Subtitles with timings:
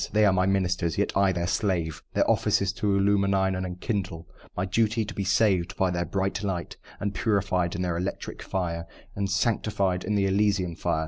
[0.11, 2.01] They are my ministers yet I their slave.
[2.15, 4.27] Their office is to illumine and enkindle
[4.57, 8.87] My duty, to be saved by their bright light, And purified in their electric fire,
[9.15, 10.99] And sanctified in their elysian fire.